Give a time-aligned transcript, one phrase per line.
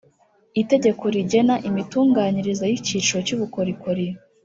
[0.61, 4.05] Itegeko rigena imitunganyirize y icyiciro cy ubukorikori